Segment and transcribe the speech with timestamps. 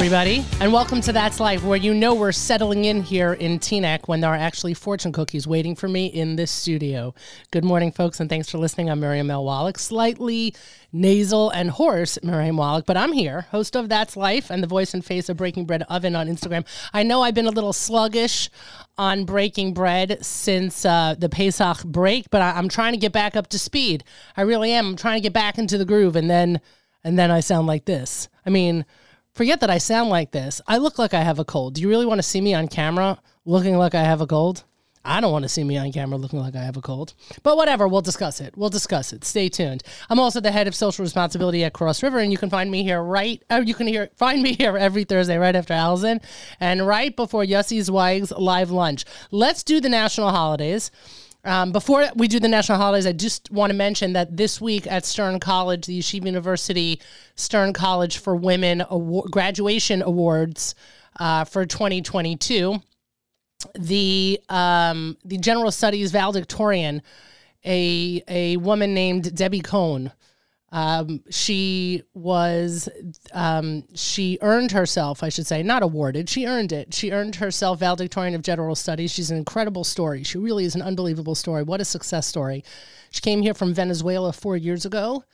[0.00, 4.08] everybody, and welcome to That's Life, where you know we're settling in here in Teaneck
[4.08, 7.12] when there are actually fortune cookies waiting for me in this studio.
[7.50, 8.88] Good morning, folks, and thanks for listening.
[8.88, 9.44] I'm Miriam L.
[9.44, 10.54] Wallach, slightly
[10.90, 14.94] nasal and hoarse Miriam Wallach, but I'm here, host of That's Life and the voice
[14.94, 16.64] and face of Breaking Bread Oven on Instagram.
[16.94, 18.48] I know I've been a little sluggish
[18.96, 23.36] on Breaking Bread since uh, the Pesach break, but I- I'm trying to get back
[23.36, 24.04] up to speed.
[24.34, 24.86] I really am.
[24.86, 26.62] I'm trying to get back into the groove, and then
[27.04, 28.28] and then I sound like this.
[28.46, 28.86] I mean,
[29.34, 30.60] forget that I sound like this.
[30.66, 31.74] I look like I have a cold.
[31.74, 34.64] Do you really want to see me on camera looking like I have a cold?
[35.02, 37.14] I don't want to see me on camera looking like I have a cold.
[37.42, 38.54] But whatever, we'll discuss it.
[38.56, 39.24] We'll discuss it.
[39.24, 39.82] Stay tuned.
[40.10, 42.82] I'm also the head of social responsibility at Cross River, and you can find me
[42.82, 43.42] here right.
[43.48, 46.20] Uh, you can hear find me here every Thursday right after Allison,
[46.58, 49.06] and right before Yossi Zweig's live lunch.
[49.30, 50.90] Let's do the national holidays.
[51.44, 54.86] Um, before we do the national holidays, I just want to mention that this week
[54.86, 57.00] at Stern College, the Yeshiva University
[57.34, 60.74] Stern College for Women award, graduation awards
[61.18, 62.82] uh, for 2022,
[63.78, 67.02] the um, the General Studies valedictorian,
[67.64, 70.12] a a woman named Debbie Cohn.
[70.72, 72.88] Um, she was,
[73.32, 76.94] um, she earned herself, I should say, not awarded, she earned it.
[76.94, 79.10] She earned herself valedictorian of general studies.
[79.10, 80.22] She's an incredible story.
[80.22, 81.64] She really is an unbelievable story.
[81.64, 82.62] What a success story.
[83.10, 85.24] She came here from Venezuela four years ago.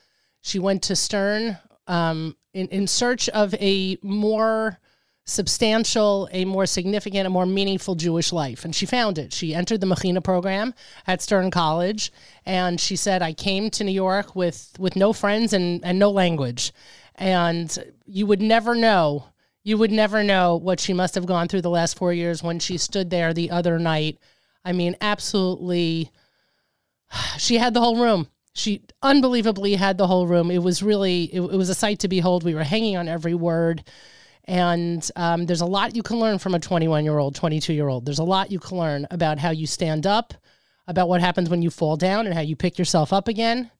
[0.40, 4.80] She went to Stern um, in, in search of a more
[5.27, 8.64] substantial, a more significant, a more meaningful Jewish life.
[8.64, 9.32] And she found it.
[9.32, 10.72] She entered the Mechina program
[11.06, 12.12] at Stern College.
[12.44, 16.10] And she said, I came to New York with, with no friends and, and no
[16.10, 16.72] language.
[17.16, 19.27] And you would never know,
[19.64, 22.60] you would never know what she must have gone through the last four years when
[22.60, 24.19] she stood there the other night.
[24.64, 26.12] I mean, absolutely,
[27.38, 30.50] she had the whole room she unbelievably had the whole room.
[30.50, 32.43] It was really, it, it, was a sight to behold.
[32.43, 33.84] We were hanging on every word.
[34.46, 37.88] And um, there's a lot you can learn from a 21 year old, 22 year
[37.88, 38.04] old.
[38.06, 40.34] There's a lot you can learn about how you stand up,
[40.86, 43.70] about what happens when you fall down and how you pick yourself up again,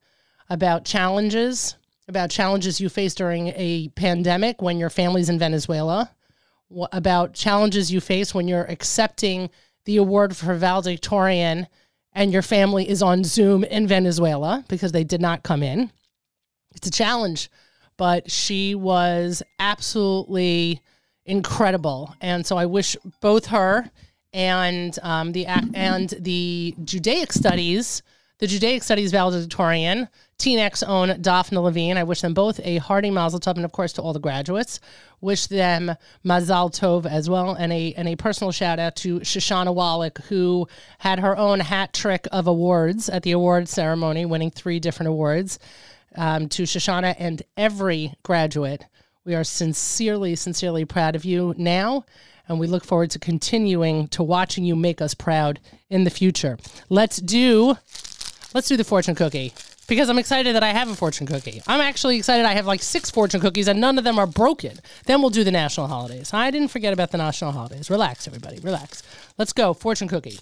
[0.51, 1.77] about challenges,
[2.09, 6.11] about challenges you face during a pandemic when your family's in Venezuela,
[6.93, 9.51] about challenges you face when you're accepting
[9.85, 11.69] the award for valedictorian
[12.13, 15.93] and your family is on Zoom in Venezuela because they did not come in.
[16.75, 17.51] It's a challenge
[17.97, 20.81] but she was absolutely
[21.25, 22.15] incredible.
[22.21, 23.91] And so I wish both her
[24.33, 28.03] and um, the and the Judaic studies,
[28.39, 30.09] the Judaic studies valedictorian,
[30.39, 31.97] Teaneck's own Daphne Levine.
[31.97, 34.81] I wish them both a hearty mazel tov, and of course to all the graduates,
[35.23, 39.75] wish them mazal tov as well, and a and a personal shout out to Shoshana
[39.75, 40.69] Wallach, who
[40.99, 45.59] had her own hat trick of awards at the award ceremony, winning three different awards
[46.17, 48.85] um, to Shoshana and every graduate.
[49.25, 52.05] We are sincerely, sincerely proud of you now,
[52.49, 55.61] and we look forward to continuing to watching you make us proud
[55.91, 56.59] in the future.
[56.89, 57.77] Let's do,
[58.55, 59.53] let's do the fortune cookie
[59.89, 61.63] because I'm excited that I have a fortune cookie.
[61.67, 64.79] I'm actually excited I have like six fortune cookies and none of them are broken.
[65.07, 66.33] Then we'll do the national holidays.
[66.33, 67.91] I didn't forget about the national holidays.
[67.91, 68.59] Relax, everybody.
[68.61, 69.03] Relax.
[69.39, 69.75] Let's go.
[69.75, 70.39] Fortune cookie.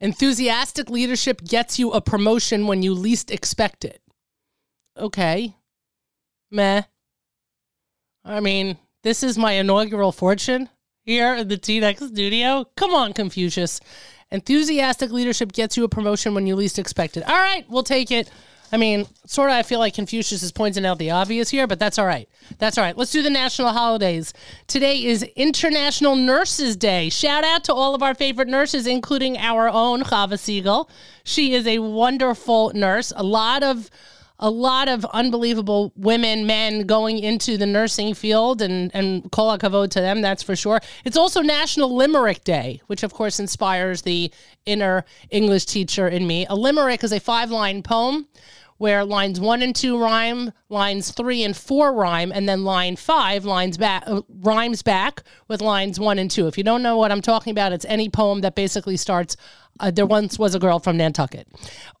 [0.00, 4.00] Enthusiastic leadership gets you a promotion when you least expect it.
[4.98, 5.54] Okay.
[6.50, 6.82] Meh.
[8.24, 10.68] I mean, this is my inaugural fortune
[11.04, 12.66] here in the Teaneck studio.
[12.76, 13.80] Come on, Confucius.
[14.30, 17.28] Enthusiastic leadership gets you a promotion when you least expect it.
[17.28, 18.30] All right, we'll take it.
[18.74, 21.78] I mean, sort of, I feel like Confucius is pointing out the obvious here, but
[21.78, 22.28] that's all right.
[22.58, 22.98] That's all right.
[22.98, 24.32] Let's do the national holidays.
[24.66, 27.08] Today is International Nurses Day.
[27.08, 30.90] Shout out to all of our favorite nurses, including our own Chava Siegel.
[31.22, 33.12] She is a wonderful nurse.
[33.14, 33.90] A lot of
[34.40, 39.90] a lot of unbelievable women, men going into the nursing field, and and kol hakavod
[39.90, 40.80] to them, that's for sure.
[41.04, 44.32] It's also National Limerick Day, which of course inspires the
[44.66, 46.44] inner English teacher in me.
[46.50, 48.26] A limerick is a five line poem
[48.78, 53.44] where lines one and two rhyme, lines three and four rhyme, and then line five
[53.44, 56.46] lines back uh, rhymes back with lines one and two.
[56.46, 59.36] If you don't know what I'm talking about, it's any poem that basically starts.
[59.80, 61.48] Uh, there once was a girl from Nantucket.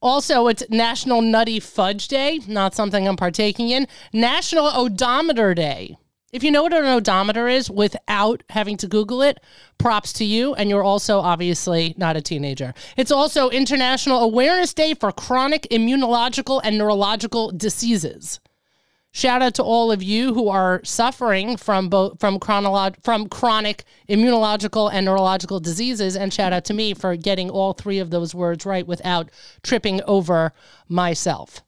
[0.00, 3.88] Also, it's National Nutty Fudge Day, not something I'm partaking in.
[4.12, 5.96] National Odometer Day.
[6.34, 9.38] If you know what an odometer is without having to Google it,
[9.78, 10.52] props to you.
[10.56, 12.74] And you're also obviously not a teenager.
[12.96, 18.40] It's also International Awareness Day for Chronic Immunological and Neurological Diseases.
[19.12, 23.84] Shout out to all of you who are suffering from both from chronolog- from chronic
[24.08, 28.34] immunological and neurological diseases, and shout out to me for getting all three of those
[28.34, 29.30] words right without
[29.62, 30.52] tripping over
[30.88, 31.63] myself.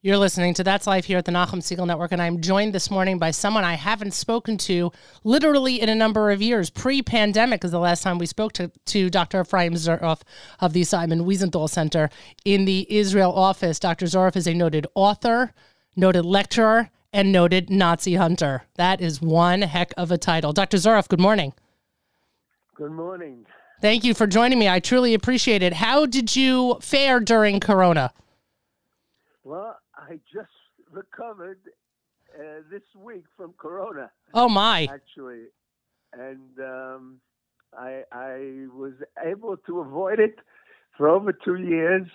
[0.00, 2.88] You're listening to That's Life here at the Nachum Segal Network, and I'm joined this
[2.88, 4.92] morning by someone I haven't spoken to
[5.24, 6.70] literally in a number of years.
[6.70, 9.40] Pre pandemic is the last time we spoke to, to Dr.
[9.40, 10.20] Ephraim Zuroff
[10.60, 12.10] of the Simon Wiesenthal Center
[12.44, 13.80] in the Israel office.
[13.80, 14.06] Dr.
[14.06, 15.52] Zuroff is a noted author,
[15.96, 18.62] noted lecturer, and noted Nazi hunter.
[18.76, 20.52] That is one heck of a title.
[20.52, 20.76] Dr.
[20.76, 21.54] Zuroff, good morning.
[22.76, 23.46] Good morning.
[23.80, 24.68] Thank you for joining me.
[24.68, 25.72] I truly appreciate it.
[25.72, 28.12] How did you fare during Corona?
[29.42, 29.77] Well,
[30.08, 30.48] I just
[30.90, 31.60] recovered
[32.34, 34.10] uh, this week from Corona.
[34.32, 34.88] Oh my!
[34.90, 35.44] Actually,
[36.14, 37.20] and um,
[37.76, 40.36] I I was able to avoid it
[40.96, 42.06] for over two years,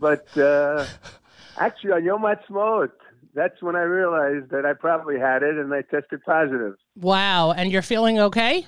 [0.00, 0.86] but uh,
[1.58, 2.92] actually on Yom Ha'atzmaut,
[3.34, 6.76] that's when I realized that I probably had it, and I tested positive.
[6.96, 7.52] Wow!
[7.52, 8.66] And you're feeling okay?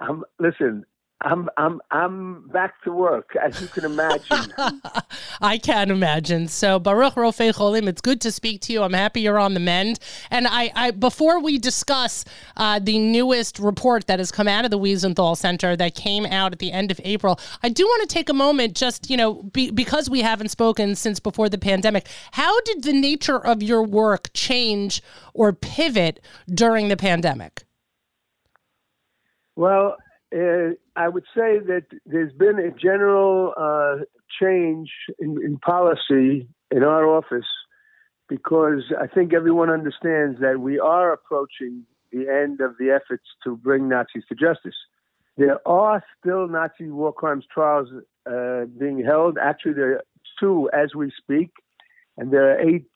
[0.00, 0.84] Um, listen,
[1.22, 4.54] I'm I'm I'm back to work, as you can imagine.
[5.42, 6.48] I can imagine.
[6.48, 8.82] So Baruch Rofei Cholim, it's good to speak to you.
[8.82, 9.98] I'm happy you're on the mend.
[10.30, 12.24] And I, I before we discuss
[12.56, 16.52] uh, the newest report that has come out of the Wiesenthal Center that came out
[16.52, 19.42] at the end of April, I do want to take a moment, just you know,
[19.42, 22.08] be, because we haven't spoken since before the pandemic.
[22.32, 25.02] How did the nature of your work change
[25.34, 27.64] or pivot during the pandemic?
[29.54, 29.96] Well,
[30.34, 34.04] uh, I would say that there's been a general uh,
[34.40, 37.48] change in, in, policy in our office
[38.28, 43.56] because I think everyone understands that we are approaching the end of the efforts to
[43.56, 44.76] bring Nazis to justice.
[45.36, 47.88] There are still Nazi war crimes trials
[48.30, 49.36] uh, being held.
[49.38, 50.04] Actually, there are
[50.38, 51.50] two as we speak,
[52.16, 52.86] and there are eight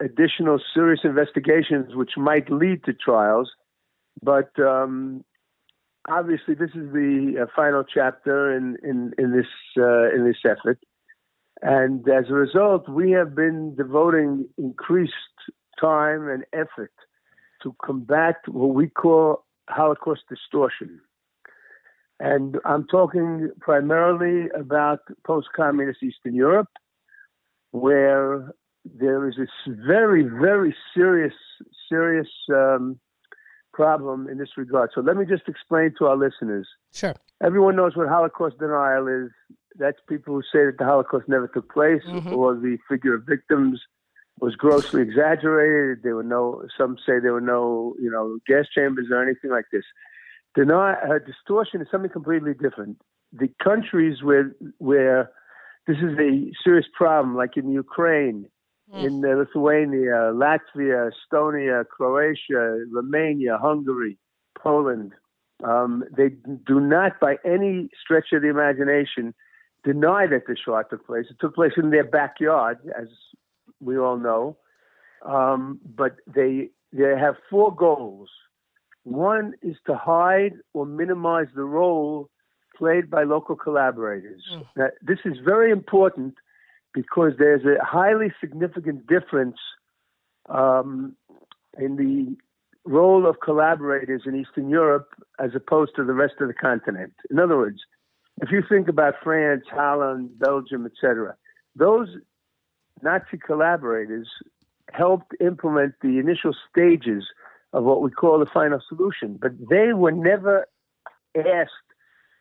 [0.00, 3.50] additional serious investigations which might lead to trials.
[4.22, 5.24] But um,
[6.08, 9.46] obviously this is the uh, final chapter in in in this
[9.78, 10.78] uh, in this effort,
[11.60, 15.12] and as a result, we have been devoting increased
[15.80, 16.92] time and effort
[17.62, 21.00] to combat what we call Holocaust distortion.
[22.20, 26.68] And I'm talking primarily about post-communist Eastern Europe,
[27.72, 28.52] where
[28.84, 31.34] there is this very, very serious,
[31.88, 32.98] serious um,
[33.72, 34.90] problem in this regard.
[34.94, 36.68] So let me just explain to our listeners.
[36.92, 37.14] Sure.
[37.42, 39.30] Everyone knows what Holocaust denial is.
[39.78, 42.34] That's people who say that the Holocaust never took place mm-hmm.
[42.34, 43.80] or the figure of victims
[44.40, 46.02] was grossly exaggerated.
[46.02, 49.66] There were no, some say there were no, you know, gas chambers or anything like
[49.72, 49.84] this.
[50.54, 52.98] Denial, uh, distortion is something completely different.
[53.32, 55.30] The countries where, where
[55.86, 58.46] this is a serious problem, like in Ukraine,
[58.92, 59.04] mm.
[59.04, 64.18] in uh, Lithuania, Latvia, Estonia, Croatia, Romania, Hungary,
[64.58, 65.12] Poland.
[65.64, 66.30] Um, they
[66.66, 69.34] do not, by any stretch of the imagination,
[69.84, 71.26] deny that the Shoah took place.
[71.30, 73.08] It took place in their backyard, as
[73.80, 74.56] we all know.
[75.24, 78.28] Um, but they they have four goals.
[79.04, 82.28] One is to hide or minimize the role
[82.76, 84.42] played by local collaborators.
[84.52, 84.66] Mm.
[84.76, 86.34] Now, this is very important
[86.94, 89.56] because there's a highly significant difference
[90.48, 91.16] um,
[91.78, 92.36] in the
[92.84, 95.08] role of collaborators in Eastern Europe
[95.38, 97.12] as opposed to the rest of the continent.
[97.30, 97.78] In other words,
[98.40, 101.36] if you think about France, Holland, Belgium, etc.,
[101.76, 102.08] those
[103.02, 104.28] Nazi collaborators
[104.92, 107.24] helped implement the initial stages
[107.72, 110.66] of what we call the final solution, but they were never
[111.36, 111.91] asked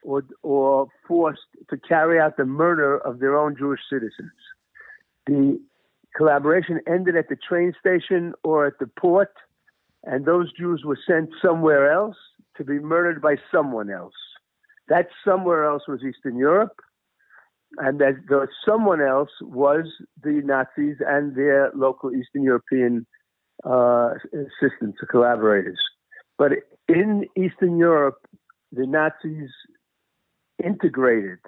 [0.03, 4.31] or, or forced to carry out the murder of their own Jewish citizens.
[5.27, 5.59] The
[6.15, 9.33] collaboration ended at the train station or at the port,
[10.03, 12.17] and those Jews were sent somewhere else
[12.57, 14.13] to be murdered by someone else.
[14.87, 16.79] That somewhere else was Eastern Europe,
[17.77, 19.85] and that the someone else was
[20.21, 23.05] the Nazis and their local Eastern European
[23.65, 25.79] uh, assistants or collaborators.
[26.37, 26.51] But
[26.87, 28.17] in Eastern Europe,
[28.71, 29.49] the Nazis
[30.63, 31.39] integrated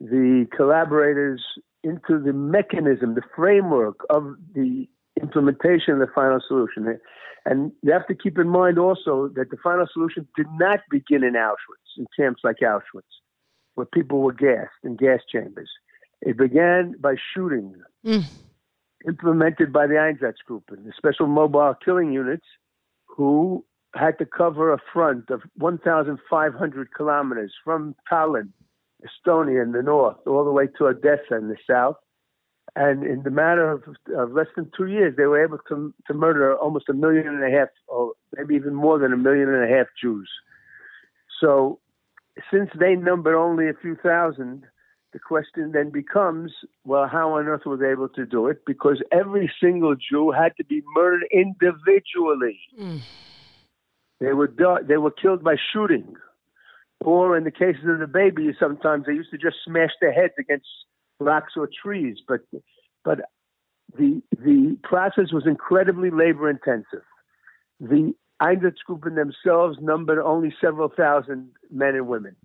[0.00, 1.42] the collaborators
[1.82, 4.88] into the mechanism, the framework of the
[5.20, 6.98] implementation of the final solution.
[7.44, 11.24] And you have to keep in mind also that the final solution did not begin
[11.24, 13.02] in Auschwitz, in camps like Auschwitz,
[13.74, 15.70] where people were gassed in gas chambers.
[16.20, 18.24] It began by shooting, mm.
[19.06, 22.46] implemented by the Einsatzgruppen, the special mobile killing units,
[23.06, 23.64] who
[23.94, 28.50] had to cover a front of 1,500 kilometers from Tallinn,
[29.02, 31.96] Estonia in the north, all the way to Odessa in the south.
[32.76, 33.82] And in the matter of,
[34.14, 37.42] of less than two years, they were able to, to murder almost a million and
[37.42, 40.30] a half, or maybe even more than a million and a half Jews.
[41.40, 41.80] So,
[42.52, 44.64] since they numbered only a few thousand,
[45.12, 46.52] the question then becomes,
[46.84, 48.64] well, how on earth were they able to do it?
[48.66, 52.60] Because every single Jew had to be murdered individually.
[52.78, 53.00] Mm.
[54.20, 54.52] They were
[54.86, 56.14] they were killed by shooting,
[57.00, 60.34] or in the cases of the babies, sometimes they used to just smash their heads
[60.38, 60.66] against
[61.20, 62.18] rocks or trees.
[62.26, 62.40] But
[63.04, 63.20] but
[63.96, 67.04] the the process was incredibly labor intensive.
[67.80, 72.36] The Einsatzgruppen themselves numbered only several thousand men and women.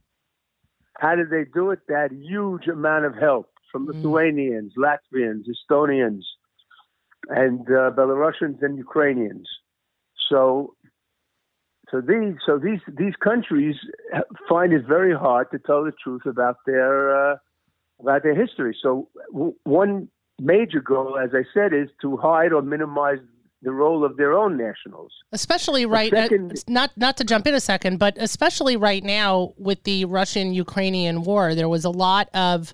[0.98, 1.80] How did they do it?
[1.88, 3.94] That huge amount of help from mm.
[3.94, 6.24] Lithuanians, Latvians, Estonians,
[7.30, 9.48] and uh, Belarusians and Ukrainians.
[10.30, 10.76] So,
[11.94, 13.76] so these so these these countries
[14.50, 17.36] find it very hard to tell the truth about their uh,
[18.00, 18.76] about their history.
[18.82, 20.10] So, w- one
[20.42, 23.20] major goal, as I said, is to hide or minimize
[23.62, 25.12] the role of their own nationals.
[25.34, 29.04] Especially right uh, second, uh, not not to jump in a second, but especially right
[29.04, 32.74] now with the Russian Ukrainian war, there was a lot of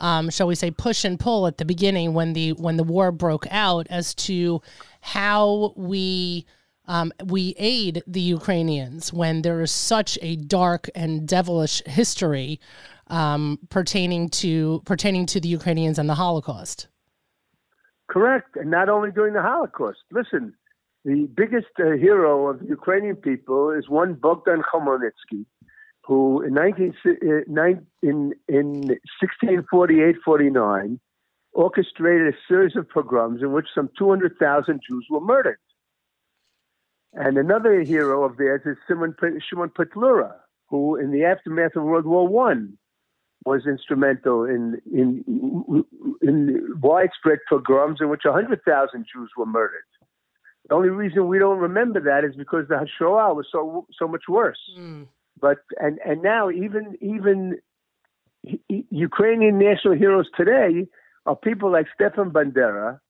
[0.00, 3.12] um, shall we say push and pull at the beginning when the when the war
[3.12, 4.60] broke out as to
[5.02, 6.46] how we
[6.86, 12.60] um, we aid the Ukrainians when there is such a dark and devilish history
[13.08, 16.88] um, pertaining to pertaining to the Ukrainians and the Holocaust.
[18.08, 18.56] Correct.
[18.56, 19.98] And not only during the Holocaust.
[20.12, 20.54] Listen,
[21.04, 25.44] the biggest uh, hero of the Ukrainian people is one Bogdan Khmelnytsky,
[26.04, 27.62] who in, 19, uh,
[28.02, 30.98] in, in 1648-49
[31.52, 35.58] orchestrated a series of pogroms in which some 200,000 Jews were murdered.
[37.16, 39.16] And another hero of theirs is Shimon,
[39.48, 40.34] Shimon Petlura,
[40.68, 42.76] who in the aftermath of World War One
[43.46, 45.84] was instrumental in in
[46.20, 49.84] in widespread pogroms in which 100,000 Jews were murdered.
[50.68, 54.24] The only reason we don't remember that is because the Shoah was so so much
[54.28, 54.58] worse.
[54.78, 55.06] Mm.
[55.40, 57.58] But and and now even even
[58.90, 60.86] Ukrainian national heroes today
[61.24, 63.00] are people like Stefan Bandera,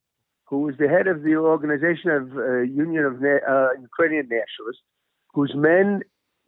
[0.47, 4.83] who was the head of the organization of uh, Union of Na- uh, Ukrainian Nationalists,
[5.35, 6.03] whose men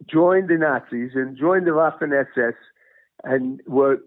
[0.09, 2.55] joined the Nazis and joined the Waffen SS
[3.23, 3.99] and were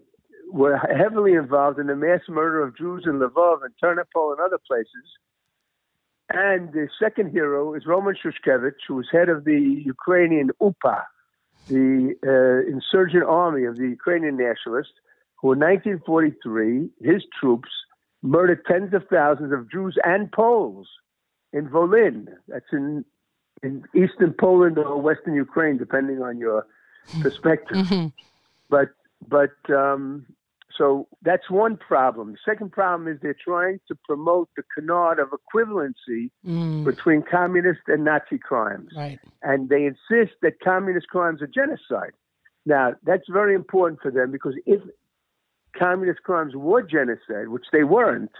[0.51, 4.59] were heavily involved in the mass murder of Jews in Lvov and Ternopil and other
[4.67, 5.07] places.
[6.29, 11.03] And the second hero is Roman Shukhevych, who was head of the Ukrainian UPA,
[11.67, 14.93] the uh, insurgent army of the Ukrainian nationalists,
[15.39, 17.69] who in 1943, his troops
[18.23, 20.87] murdered tens of thousands of Jews and Poles
[21.51, 22.27] in Volyn.
[22.47, 23.05] That's in,
[23.61, 26.65] in eastern Poland or western Ukraine, depending on your
[27.21, 27.77] perspective.
[27.77, 28.07] Mm-hmm.
[28.69, 28.89] But
[29.29, 30.25] but um,
[30.77, 32.31] so that's one problem.
[32.31, 36.83] The second problem is they're trying to promote the canard of equivalency mm.
[36.83, 38.89] between communist and Nazi crimes.
[38.95, 39.19] Right.
[39.43, 42.13] And they insist that communist crimes are genocide.
[42.65, 44.81] Now, that's very important for them because if
[45.77, 48.31] communist crimes were genocide, which they weren't,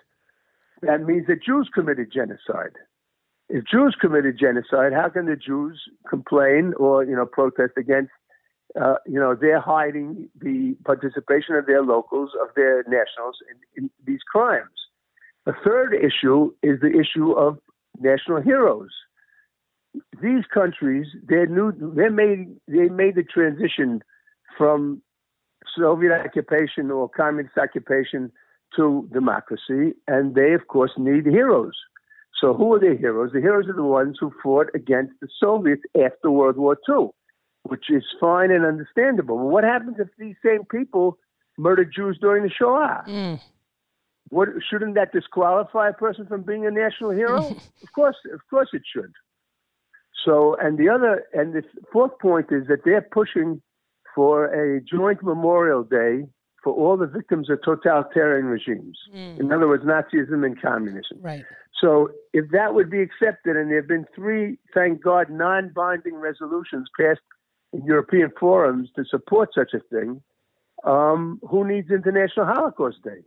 [0.81, 2.75] that means that Jews committed genocide.
[3.49, 8.11] If Jews committed genocide, how can the Jews complain or you know protest against
[8.79, 13.89] uh, you know, they're hiding the participation of their locals, of their nationals in, in
[14.05, 14.71] these crimes.
[15.45, 17.59] A third issue is the issue of
[17.99, 18.89] national heroes.
[20.21, 24.01] These countries, they knew they made they made the transition
[24.57, 25.03] from
[25.77, 28.31] Soviet occupation or communist occupation
[28.75, 31.75] to democracy, and they of course need heroes.
[32.39, 33.31] So who are the heroes?
[33.33, 37.09] The heroes are the ones who fought against the Soviets after World War II
[37.63, 39.37] which is fine and understandable.
[39.37, 41.17] But what happens if these same people
[41.57, 43.03] murdered Jews during the Shoah?
[43.07, 43.41] Mm.
[44.29, 47.37] What shouldn't that disqualify a person from being a national hero?
[47.83, 49.11] of course, of course it should.
[50.25, 53.61] So, and the other, and the fourth point is that they're pushing
[54.15, 56.25] for a joint Memorial Day
[56.63, 58.97] for all the victims of totalitarian regimes.
[59.13, 59.39] Mm.
[59.39, 61.19] In other words, Nazism and communism.
[61.21, 61.43] Right.
[61.81, 66.87] So, if that would be accepted, and there have been three, thank God, non-binding resolutions
[66.97, 67.19] passed
[67.73, 70.21] in European forums to support such a thing,
[70.85, 73.21] um, who needs International Holocaust Day?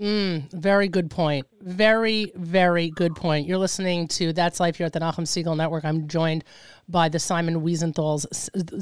[0.00, 1.46] Mm, very good point.
[1.60, 3.46] Very, very good point.
[3.46, 5.84] You're listening to That's Life here at the Nachum Segal Network.
[5.84, 6.42] I'm joined
[6.88, 8.26] by the Simon Wiesenthal's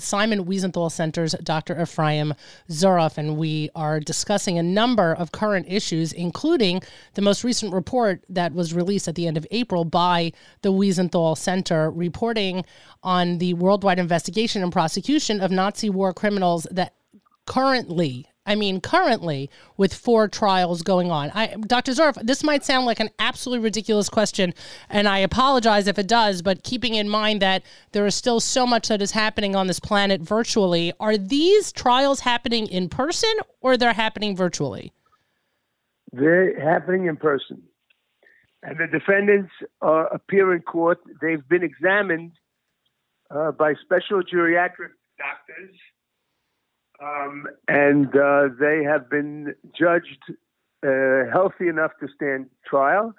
[0.02, 1.81] Simon Wiesenthal Center's Dr.
[1.81, 2.33] Ephraim
[2.71, 6.81] Zuroff, and we are discussing a number of current issues, including
[7.12, 11.37] the most recent report that was released at the end of April by the Wiesenthal
[11.37, 12.64] Center, reporting
[13.02, 16.95] on the worldwide investigation and prosecution of Nazi war criminals that
[17.45, 21.31] currently I mean, currently with four trials going on.
[21.33, 21.93] I, Dr.
[21.93, 24.53] Zuroff, this might sound like an absolutely ridiculous question,
[24.91, 28.67] and I apologize if it does, but keeping in mind that there is still so
[28.67, 33.77] much that is happening on this planet virtually, are these trials happening in person or
[33.77, 34.93] they're happening virtually?
[36.11, 37.63] They're happening in person.
[38.65, 40.99] And the defendants uh, appear in court.
[41.21, 42.33] They've been examined
[43.31, 45.77] uh, by special geriatric doctors
[47.02, 50.23] um, and uh, they have been judged
[50.87, 53.14] uh, healthy enough to stand trial.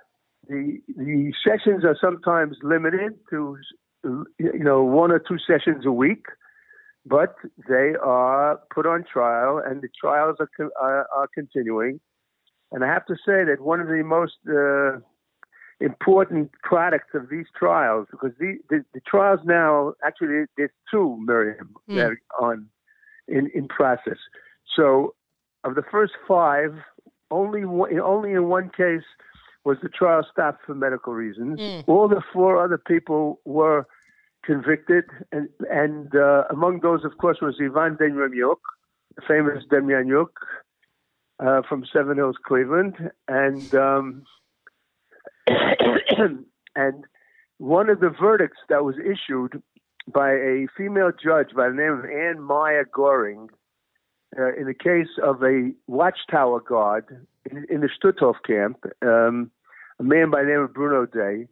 [0.47, 3.57] The the sessions are sometimes limited to
[4.03, 6.25] you know one or two sessions a week,
[7.05, 7.35] but
[7.69, 10.49] they are put on trial, and the trials are
[10.81, 11.99] are, are continuing.
[12.71, 14.99] And I have to say that one of the most uh,
[15.79, 21.75] important products of these trials, because the, the, the trials now actually there's two, Miriam,
[21.89, 21.95] mm.
[21.95, 22.67] that are on
[23.27, 24.17] in, in process.
[24.75, 25.15] So,
[25.63, 26.73] of the first five,
[27.31, 29.03] only one, only in one case
[29.63, 31.59] was the trial stopped for medical reasons.
[31.59, 31.83] Mm.
[31.87, 33.87] All the four other people were
[34.43, 38.57] convicted, and and uh, among those, of course, was Ivan Demjanjuk,
[39.15, 40.27] the famous Demjanjuk
[41.39, 42.95] uh, from Seven Hills, Cleveland,
[43.27, 44.23] and um,
[46.75, 47.05] and
[47.57, 49.61] one of the verdicts that was issued
[50.11, 53.49] by a female judge by the name of Anne Meier-Göring
[54.37, 59.51] uh, in the case of a watchtower guard in, in the Stutthof camp, um,
[59.99, 61.47] a man by the name of Bruno Dey.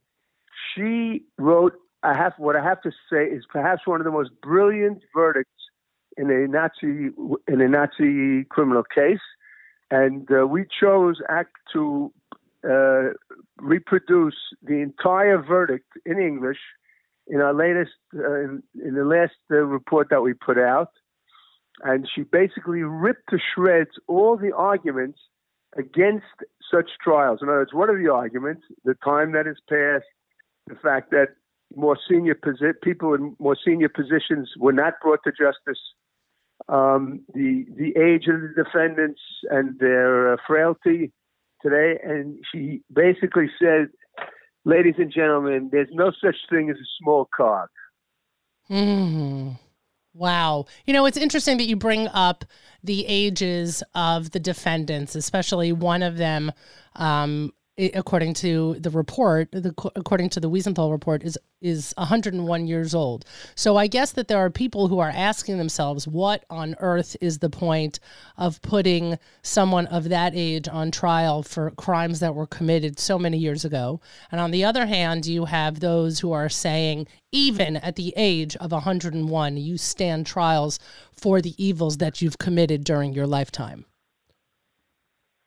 [0.73, 4.31] She wrote, I have what I have to say is perhaps one of the most
[4.41, 5.51] brilliant verdicts
[6.17, 7.11] in a Nazi
[7.47, 9.19] in a Nazi criminal case,
[9.91, 12.11] and uh, we chose act to
[12.67, 13.13] uh,
[13.59, 16.59] reproduce the entire verdict in English
[17.27, 20.89] in our latest, uh, in, in, the last uh, report that we put out,
[21.83, 25.19] and she basically ripped to shreds all the arguments
[25.77, 26.25] against
[26.71, 27.39] such trials.
[27.41, 28.63] In other words, what are the arguments?
[28.83, 30.05] The time that has passed,
[30.67, 31.29] the fact that
[31.75, 35.81] more senior posi- people in more senior positions were not brought to justice,
[36.67, 41.11] um, the the age of the defendants and their uh, frailty
[41.61, 43.89] today, and she basically said
[44.65, 47.69] ladies and gentlemen, there's no such thing as a small cog.
[48.67, 49.51] Hmm.
[50.13, 50.65] Wow.
[50.85, 52.43] You know, it's interesting that you bring up
[52.83, 56.51] the ages of the defendants, especially one of them
[56.95, 57.53] um,
[57.93, 63.23] according to the report, the, according to the Wiesenthal report, is is 101 years old.
[63.55, 67.39] So I guess that there are people who are asking themselves, what on earth is
[67.39, 67.99] the point
[68.37, 73.37] of putting someone of that age on trial for crimes that were committed so many
[73.37, 74.01] years ago?
[74.31, 78.55] And on the other hand, you have those who are saying, even at the age
[78.55, 80.79] of 101, you stand trials
[81.15, 83.85] for the evils that you've committed during your lifetime.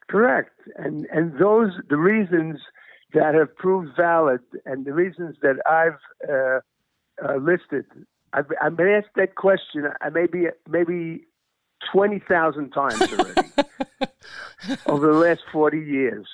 [0.09, 2.59] Correct, and and those the reasons
[3.13, 6.59] that have proved valid, and the reasons that I've uh,
[7.27, 7.85] uh, listed.
[8.33, 9.85] I've, I've been asked that question.
[9.85, 11.25] Uh, maybe maybe
[11.91, 13.49] twenty thousand times already
[14.87, 16.27] over the last forty years.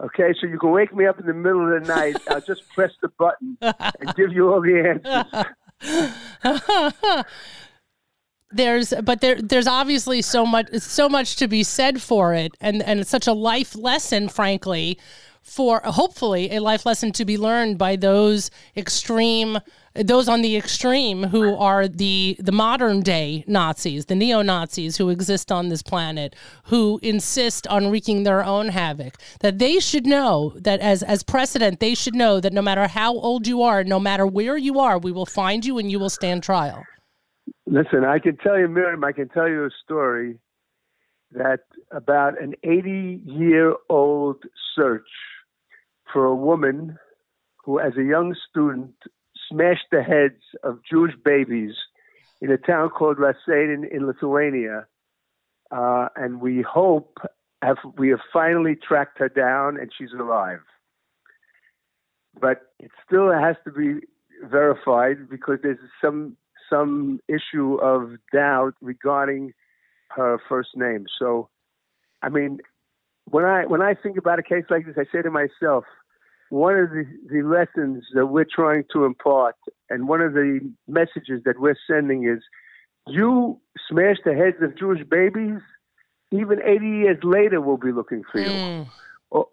[0.00, 2.16] Okay, so you can wake me up in the middle of the night.
[2.28, 5.00] I'll just press the button and give you all the
[5.82, 7.24] answers.
[8.52, 12.82] there's but there there's obviously so much so much to be said for it and
[12.82, 14.98] and it's such a life lesson frankly
[15.42, 19.58] for hopefully a life lesson to be learned by those extreme
[19.94, 25.08] those on the extreme who are the the modern day Nazis, the neo Nazis who
[25.08, 29.16] exist on this planet, who insist on wreaking their own havoc.
[29.40, 33.14] That they should know that as as precedent, they should know that no matter how
[33.14, 36.10] old you are, no matter where you are, we will find you and you will
[36.10, 36.84] stand trial.
[37.66, 40.38] Listen, I can tell you, Miriam, I can tell you a story
[41.32, 41.60] that
[41.92, 44.42] about an 80 year old
[44.74, 45.08] search
[46.12, 46.98] for a woman
[47.64, 48.94] who, as a young student,
[49.48, 51.74] smashed the heads of Jewish babies
[52.40, 54.86] in a town called Rasein in, Lithuania.
[55.70, 57.18] Uh, and we hope
[57.62, 60.60] have, we have finally tracked her down and she's alive.
[62.40, 64.06] But it still has to be
[64.42, 66.36] verified because there's some
[66.70, 69.52] some issue of doubt regarding
[70.10, 71.06] her first name.
[71.18, 71.48] So,
[72.22, 72.60] I mean,
[73.24, 75.84] when I when I think about a case like this, I say to myself,
[76.50, 79.56] one of the, the lessons that we're trying to impart,
[79.88, 82.42] and one of the messages that we're sending is,
[83.06, 85.60] you smash the heads of Jewish babies,
[86.32, 88.48] even 80 years later, we'll be looking for you.
[88.48, 88.86] Mm.
[89.32, 89.48] Oh,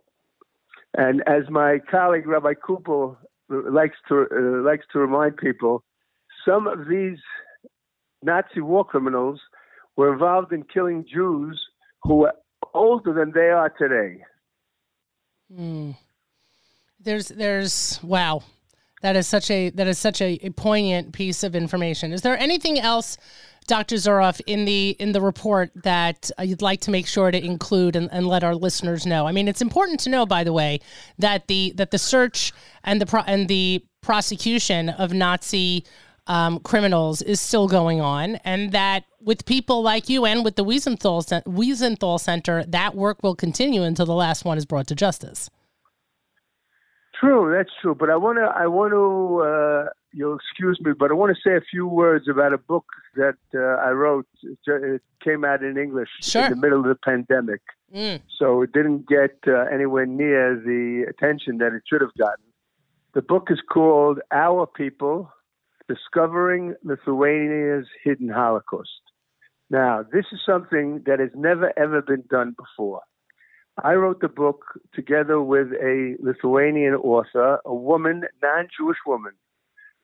[0.96, 3.16] and as my colleague Rabbi Cooper
[3.50, 5.84] likes to uh, likes to remind people,
[6.48, 7.18] some of these
[8.24, 9.40] Nazi war criminals
[9.96, 11.60] were involved in killing Jews
[12.04, 12.34] who were
[12.74, 14.24] older than they are today.
[15.54, 15.92] Hmm.
[17.00, 18.44] There's, there's, wow.
[19.02, 22.12] That is such a that is such a, a poignant piece of information.
[22.12, 23.16] Is there anything else
[23.68, 23.96] Dr.
[23.98, 27.96] Zuroff, in the in the report that uh, you'd like to make sure to include
[27.96, 29.28] and, and, let our listeners know?
[29.28, 30.80] I mean, it's important to know, by the way,
[31.20, 35.84] that the that the search and the pro- and the prosecution of Nazi
[36.28, 40.64] um, criminals is still going on, and that with people like you and with the
[40.64, 45.50] Wiesenthal, Wiesenthal Center, that work will continue until the last one is brought to justice.
[47.20, 47.96] True, that's true.
[47.96, 51.42] But I want to, I want to, uh, you'll excuse me, but I want to
[51.50, 52.86] say a few words about a book
[53.16, 54.28] that uh, I wrote.
[54.44, 56.44] It came out in English sure.
[56.44, 57.62] in the middle of the pandemic,
[57.94, 58.22] mm.
[58.38, 62.46] so it didn't get uh, anywhere near the attention that it should have gotten.
[63.14, 65.32] The book is called "Our People:
[65.88, 69.02] Discovering Lithuania's Hidden Holocaust."
[69.70, 73.02] Now, this is something that has never ever been done before.
[73.84, 79.34] I wrote the book together with a Lithuanian author, a woman, non-Jewish woman,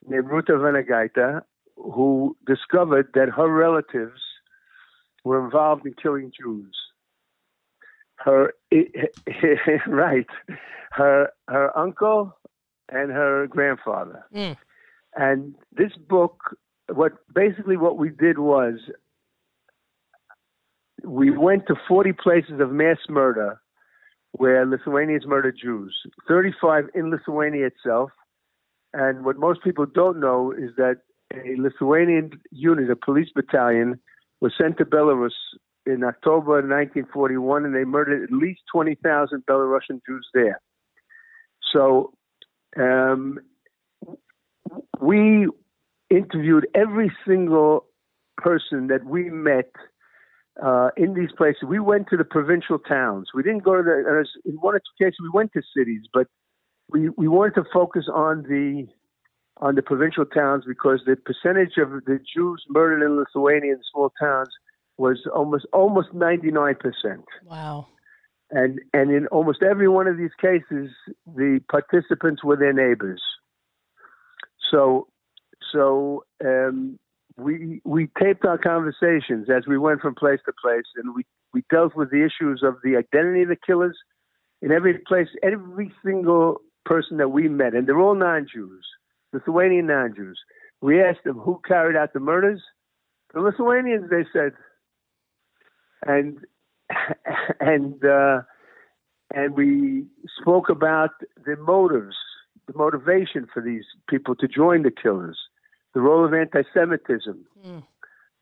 [0.06, 1.42] named Ruta Vanagaite,
[1.76, 4.22] who discovered that her relatives
[5.24, 6.76] were involved in killing Jews.
[8.18, 8.54] Her
[9.88, 10.28] right,
[10.92, 12.38] her her uncle
[12.90, 14.26] and her grandfather.
[14.34, 14.58] Mm.
[15.16, 16.58] And this book,
[16.92, 18.76] what basically what we did was
[21.04, 23.60] we went to 40 places of mass murder
[24.32, 25.96] where Lithuanians murdered Jews,
[26.28, 28.10] 35 in Lithuania itself.
[28.94, 30.98] And what most people don't know is that
[31.34, 34.00] a Lithuanian unit, a police battalion,
[34.42, 35.32] was sent to Belarus
[35.86, 40.60] in October 1941, and they murdered at least 20,000 Belarusian Jews there.
[41.72, 42.14] So
[42.78, 43.40] um,
[45.00, 45.48] we
[46.10, 47.86] interviewed every single
[48.38, 49.72] person that we met
[50.62, 51.64] uh, in these places.
[51.68, 53.30] We went to the provincial towns.
[53.34, 56.28] We didn't go to the, in one or two cases, we went to cities, but
[56.90, 58.88] we, we wanted to focus on the
[59.58, 64.12] on the provincial towns because the percentage of the Jews murdered in Lithuania in small
[64.20, 64.50] towns
[64.98, 66.76] was almost almost 99%.
[67.46, 67.88] Wow.
[68.52, 70.90] And and in almost every one of these cases
[71.26, 73.22] the participants were their neighbors.
[74.74, 75.08] So
[75.72, 77.00] so um,
[77.38, 81.64] we we taped our conversations as we went from place to place, and we we
[81.70, 83.98] dealt with the issues of the identity of the killers
[84.62, 88.86] in every place, every single person that we met, and they're all non-Jews,
[89.32, 90.40] Lithuanian non-Jews.
[90.82, 92.62] We asked them who carried out the murders.
[93.34, 94.54] The Lithuanians, they said,
[96.06, 96.38] and
[97.60, 98.42] and uh,
[99.34, 100.06] and we
[100.40, 101.12] spoke about
[101.46, 102.16] the motives,
[102.74, 105.38] the motivation for these people to join the killers
[105.94, 107.84] the role of anti-Semitism, mm.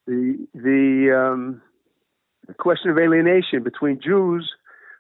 [0.08, 1.62] the the, um,
[2.48, 4.50] the question of alienation between Jews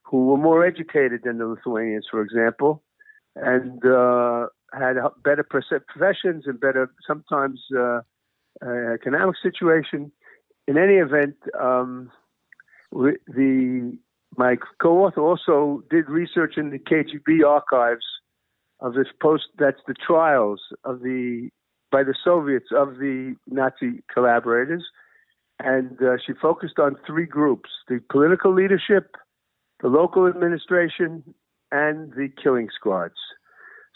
[0.03, 2.83] who were more educated than the Lithuanians, for example,
[3.35, 8.01] and uh, had better professions and better sometimes uh,
[8.65, 10.11] uh, economic situation.
[10.67, 12.11] In any event, um,
[12.91, 13.97] the
[14.37, 18.05] my co-author also did research in the KGB archives
[18.81, 19.45] of this post.
[19.57, 21.49] That's the trials of the
[21.91, 24.83] by the Soviets of the Nazi collaborators.
[25.59, 29.15] And uh, she focused on three groups the political leadership,
[29.81, 31.23] the local administration,
[31.71, 33.15] and the killing squads.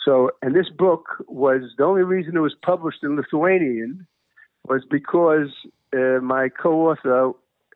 [0.04, 4.06] So, and this book was the only reason it was published in Lithuanian
[4.68, 5.50] was because
[5.96, 7.32] uh, my co author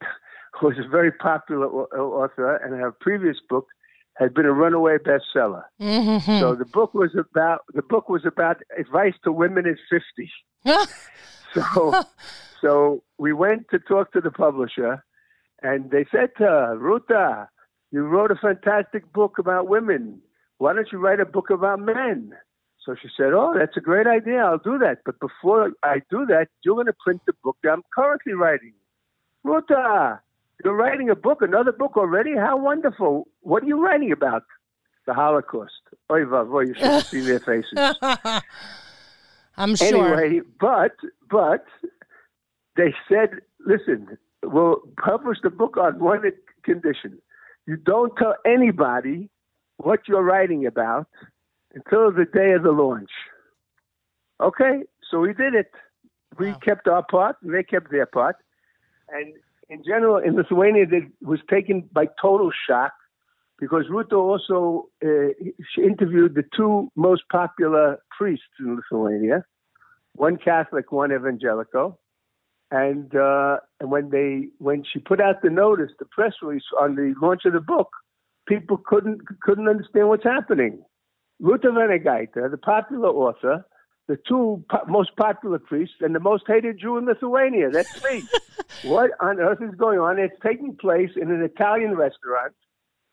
[0.61, 3.67] was a very popular author, and her previous book
[4.19, 5.63] had been a runaway bestseller.
[5.81, 6.39] Mm-hmm.
[6.39, 10.29] So the book was about the book was about advice to women at fifty.
[11.53, 12.03] so
[12.61, 15.03] so we went to talk to the publisher,
[15.63, 17.47] and they said to her, Ruta,
[17.91, 20.21] you wrote a fantastic book about women.
[20.57, 22.33] Why don't you write a book about men?
[22.85, 24.39] So she said, Oh, that's a great idea.
[24.39, 24.99] I'll do that.
[25.05, 28.73] But before I do that, you're going to print the book that I'm currently writing.
[29.43, 30.19] Ruta,
[30.63, 32.35] you're writing a book, another book already?
[32.35, 33.27] How wonderful.
[33.41, 34.43] What are you writing about?
[35.05, 35.73] The Holocaust.
[36.11, 37.73] Oy vavoy, you should see their faces.
[39.57, 40.23] I'm sure.
[40.23, 40.95] Anyway, but,
[41.29, 41.65] but
[42.77, 46.21] they said, listen, we'll publish the book on one
[46.63, 47.19] condition.
[47.65, 49.29] You don't tell anybody
[49.77, 51.07] what you're writing about
[51.73, 53.11] until the day of the launch.
[54.41, 55.71] Okay, so we did it.
[56.37, 56.59] We wow.
[56.63, 58.37] kept our part, and they kept their part.
[59.09, 59.33] And
[59.69, 62.93] in general, in Lithuania, it was taken by total shock
[63.59, 65.29] because Ruta also uh,
[65.77, 69.43] interviewed the two most popular priests in Lithuania,
[70.13, 71.99] one Catholic, one evangelical,
[72.71, 76.95] And uh, and when they when she put out the notice, the press release on
[76.95, 77.89] the launch of the book,
[78.47, 80.81] people couldn't couldn't understand what's happening.
[81.39, 83.65] Ruta Vanagaite, the popular author,
[84.09, 87.69] the two po- most popular priests, and the most hated Jew in Lithuania.
[87.69, 88.23] That's me.
[88.89, 90.17] what on earth is going on?
[90.17, 92.53] It's taking place in an Italian restaurant,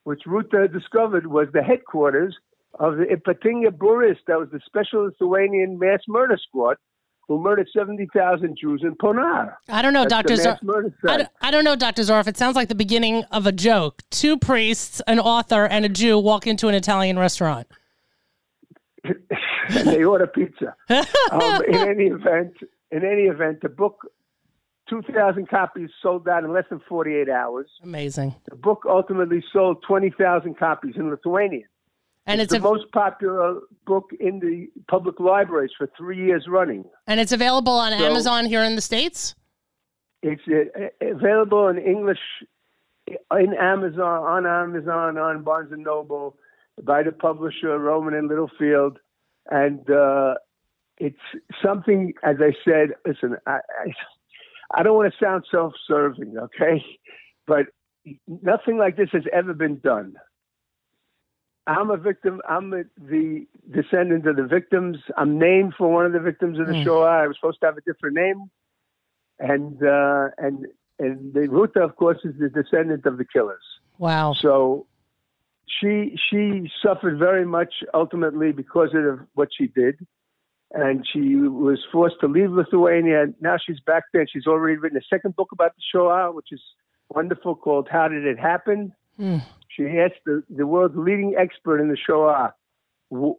[0.05, 2.35] which Ruta discovered was the headquarters
[2.79, 6.79] of the Ypatinga Būris, that was the special Lithuanian mass murder squad
[7.29, 9.57] who murdered 70,000 Jews in Ponar.
[9.69, 10.37] I don't know, That's Dr.
[10.37, 12.03] Zor- I, don't, I don't know, Dr.
[12.03, 12.29] Zorf.
[12.29, 14.03] It sounds like the beginning of a joke.
[14.11, 17.67] Two priests, an author, and a Jew walk into an Italian restaurant.
[19.69, 20.75] and they order pizza.
[20.91, 22.55] Um, in any event,
[22.91, 24.01] in any event, the book,
[24.89, 27.69] 2,000 copies sold out in less than 48 hours.
[27.83, 28.35] Amazing.
[28.49, 31.63] The book ultimately sold 20,000 copies in Lithuania.
[32.29, 36.47] And It's it's, the a, most popular book in the public libraries for three years
[36.49, 36.85] running.
[37.07, 39.35] and it's available on So- Amazon here in the States?
[40.23, 42.19] It's uh, available in English
[43.07, 46.37] in Amazon, on Amazon, on Barnes and Noble,
[46.83, 48.99] by the publisher Rowman and Littlefield,
[49.51, 50.35] and uh,
[50.99, 51.17] it's
[51.65, 52.15] something.
[52.23, 53.93] As I said, listen, I, I,
[54.75, 56.85] I don't want to sound self-serving, okay,
[57.47, 57.67] but
[58.27, 60.15] nothing like this has ever been done.
[61.67, 62.41] I'm a victim.
[62.49, 64.99] I'm a, the descendant of the victims.
[65.17, 66.85] I'm named for one of the victims of the Mm.
[66.85, 67.23] Shoah.
[67.23, 68.51] I was supposed to have a different name
[69.39, 70.67] and uh, and
[70.99, 73.63] and the Ruta, of course, is the descendant of the killers.
[73.99, 74.33] Wow.
[74.35, 74.87] So
[75.69, 80.07] she she suffered very much ultimately because of what she did,
[80.73, 83.27] and she was forced to leave Lithuania.
[83.41, 84.23] Now she's back there.
[84.23, 86.63] and She's already written a second book about the Shoah, which is
[87.11, 89.39] wonderful, called "How Did It Happen." Hmm.
[89.69, 92.55] She asked the, the world's leading expert in the Shoah
[93.11, 93.37] w-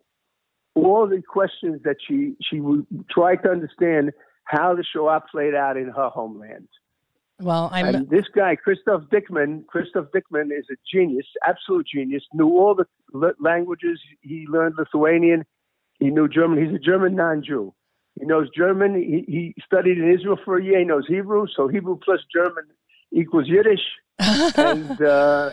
[0.75, 4.11] all the questions that she she would try to understand
[4.43, 6.67] how the Shoah played out in her homeland.
[7.39, 7.95] Well, I'm.
[7.95, 12.23] And this guy, Christoph Dieckmann, Christoph Dieckmann is a genius, absolute genius.
[12.33, 13.99] Knew all the l- languages.
[14.21, 15.45] He learned Lithuanian.
[15.99, 16.63] He knew German.
[16.63, 17.73] He's a German non-Jew.
[18.19, 18.95] He knows German.
[18.95, 20.79] He, he studied in Israel for a year.
[20.79, 21.45] He knows Hebrew.
[21.55, 22.65] So Hebrew plus German
[23.11, 23.81] equals Yiddish.
[24.19, 25.51] and uh,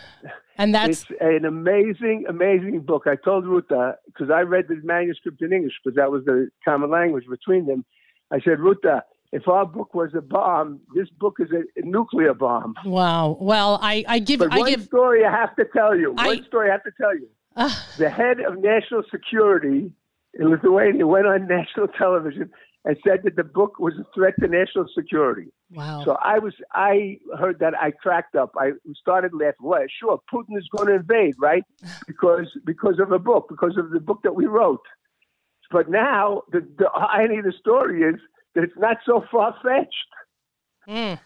[0.56, 3.02] and that's it's an amazing, amazing book.
[3.06, 6.90] I told Ruta because I read the manuscript in English because that was the common
[6.90, 7.84] language between them.
[8.30, 9.04] I said, Ruta,
[9.38, 11.62] if our book was a bomb, this book is a,
[11.98, 12.74] nuclear bomb.
[12.86, 13.36] wow.
[13.50, 14.82] Well, I I give But I one give.
[14.92, 16.08] story I have to tell you.
[16.16, 17.28] I- one story I have to tell you.
[17.56, 19.80] Uh, The head of national security
[20.38, 22.46] in Lithuania went on national television
[22.86, 25.48] and said that the book was a threat to national security.
[25.80, 25.98] wow.
[26.06, 28.50] So I was, I heard that, I cracked up.
[28.64, 28.66] I
[29.04, 29.66] started laughing.
[29.72, 31.64] Well, sure, Putin is going to invade, right?
[32.12, 34.84] Because because of a book, because of the book that we wrote.
[35.76, 38.16] But now the, the irony of the story is
[38.54, 40.10] it's not so far fetched.
[40.88, 41.18] Mm.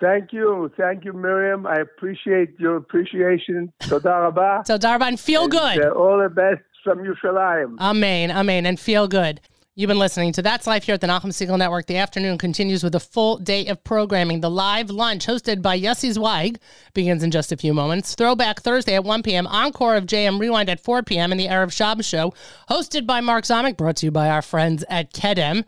[0.00, 0.70] Thank you.
[0.76, 1.66] Thank you, Miriam.
[1.66, 3.72] I appreciate your appreciation.
[3.80, 4.64] Toda rabah.
[4.66, 5.82] So Darban, feel good.
[5.82, 7.78] Uh, all the best from Yerushalayim.
[7.78, 8.30] Amen.
[8.30, 8.66] Amen.
[8.66, 9.40] And feel good.
[9.76, 11.86] You've been listening to That's Life here at the Nachum Segal Network.
[11.86, 14.40] The afternoon continues with a full day of programming.
[14.40, 16.58] The live lunch hosted by Yossi Zweig
[16.92, 18.16] begins in just a few moments.
[18.16, 19.46] Throwback Thursday at 1 p.m.
[19.46, 21.30] Encore of JM Rewind at 4 p.m.
[21.30, 22.34] and the Erev Shabbos show
[22.68, 25.64] hosted by Mark Zomick, brought to you by our friends at Kedem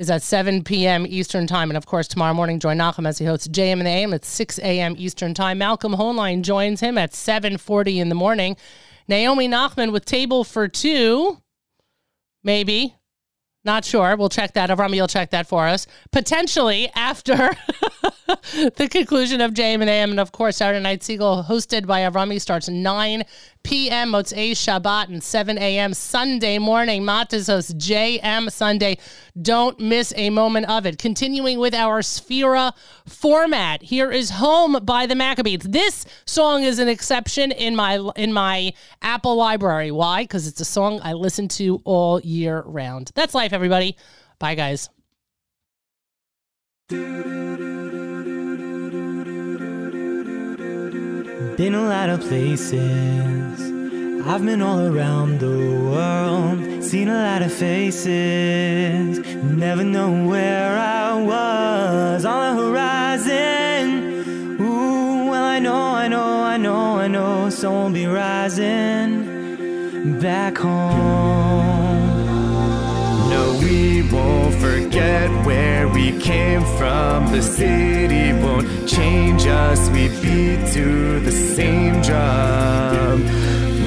[0.00, 1.06] is at 7 p.m.
[1.06, 1.70] Eastern Time.
[1.70, 4.24] And of course, tomorrow morning, join Nachum as he hosts JM and the AM at
[4.24, 4.96] 6 a.m.
[4.98, 5.58] Eastern Time.
[5.58, 8.56] Malcolm Hoenlein joins him at 7.40 in the morning.
[9.06, 11.38] Naomi Nachman with Table for Two,
[12.42, 12.96] maybe.
[13.64, 14.16] Not sure.
[14.16, 14.70] We'll check that.
[14.70, 15.86] Avrami will check that for us.
[16.12, 17.36] Potentially after
[18.76, 20.10] the conclusion of JM and AM.
[20.10, 23.24] And of course, Saturday Night Segal, hosted by Avrami, starts 9
[23.62, 24.12] p.m.
[24.12, 25.94] Motzei Shabbat and 7 a.m.
[25.94, 27.02] Sunday morning.
[27.02, 28.98] Matas hosts JM Sunday.
[29.40, 30.98] Don't miss a moment of it.
[30.98, 32.72] Continuing with our Sphera
[33.06, 33.82] format.
[33.82, 35.70] Here is Home by the Maccabeats.
[35.70, 39.90] This song is an exception in my in my Apple library.
[39.90, 40.24] Why?
[40.24, 43.10] Because it's a song I listen to all year round.
[43.14, 43.96] That's life, everybody.
[44.38, 44.88] Bye, guys.
[51.60, 53.60] Been a lot of places.
[54.26, 55.58] I've been all around the
[55.90, 59.18] world, seen a lot of faces.
[59.44, 63.88] Never know where I was on the horizon.
[64.58, 69.18] Ooh, well, I know, I know, I know, I know, someone will be rising
[70.18, 71.39] back home.
[75.00, 77.32] Forget where we came from.
[77.32, 79.88] The city won't change us.
[79.88, 83.24] We beat to the same drum.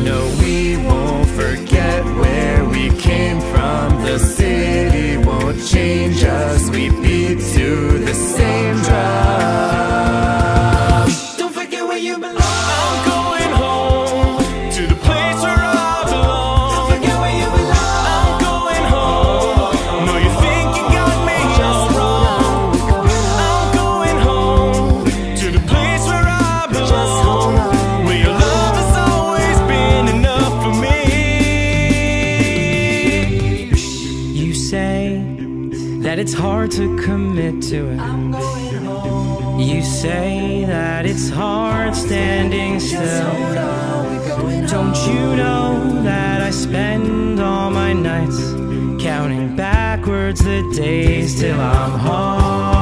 [0.04, 4.02] No, we won't forget where we came from.
[4.04, 6.72] The city won't change us.
[6.72, 10.13] We beat to the same drum.
[39.58, 43.34] You say that it's hard standing still.
[44.68, 48.40] Don't you know that I spend all my nights
[49.02, 52.73] counting backwards the days till I'm home?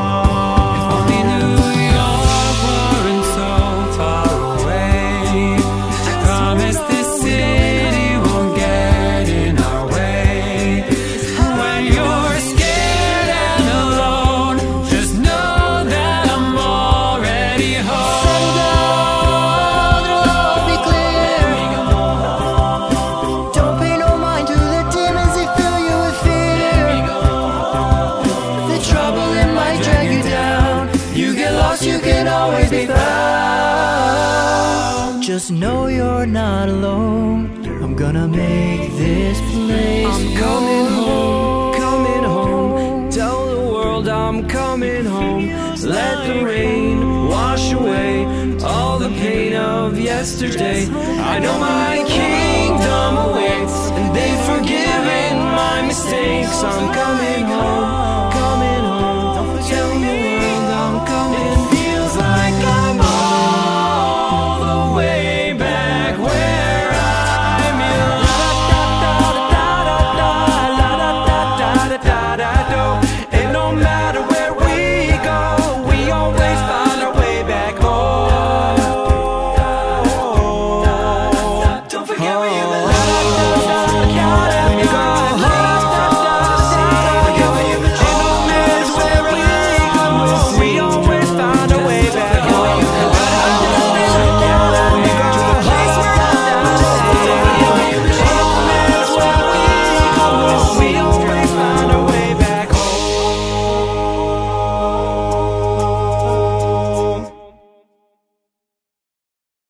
[49.88, 50.88] Of yesterday.
[51.34, 56.64] I know my kingdom awaits, and they've forgiven my mistakes.
[56.64, 57.61] I'm coming home,